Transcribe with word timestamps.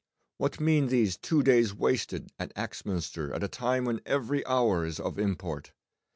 What 0.39 0.59
mean 0.59 0.87
these 0.87 1.15
two 1.15 1.43
days 1.43 1.75
wasted 1.75 2.31
at 2.39 2.51
Axminster 2.55 3.31
at 3.35 3.43
a 3.43 3.47
time 3.47 3.85
when 3.85 4.01
every 4.03 4.43
hour 4.47 4.83
is 4.83 4.99
of 4.99 5.19
import? 5.19 5.73